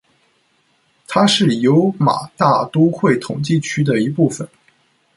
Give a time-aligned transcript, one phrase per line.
[1.07, 4.49] 它是尤马大都会统计区的一部分。